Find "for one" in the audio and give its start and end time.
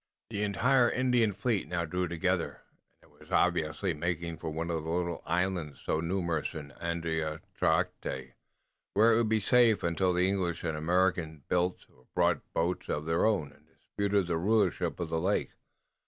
4.39-4.71